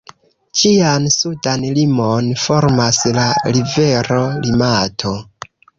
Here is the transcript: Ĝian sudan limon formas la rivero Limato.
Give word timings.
Ĝian 0.61 1.05
sudan 1.15 1.67
limon 1.77 2.33
formas 2.47 3.05
la 3.21 3.29
rivero 3.59 4.23
Limato. 4.49 5.19